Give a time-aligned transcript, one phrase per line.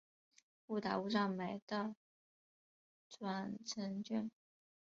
[0.65, 1.93] 误打误撞买到
[3.07, 4.31] 转乘券